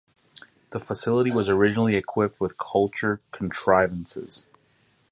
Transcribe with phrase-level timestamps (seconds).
[0.71, 4.47] The facility was originally equipped with culture contrivances.